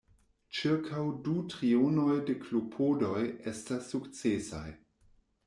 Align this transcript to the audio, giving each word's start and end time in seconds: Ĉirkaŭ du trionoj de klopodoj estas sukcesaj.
Ĉirkaŭ 0.59 1.03
du 1.27 1.35
trionoj 1.51 2.15
de 2.31 2.37
klopodoj 2.47 3.23
estas 3.53 3.93
sukcesaj. 3.93 4.67